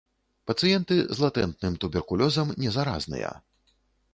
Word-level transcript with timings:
Пацыенты 0.51 0.95
з 1.17 1.25
латэнтным 1.25 1.75
туберкулёзам 1.83 2.57
не 2.65 2.69
заразныя. 2.79 3.31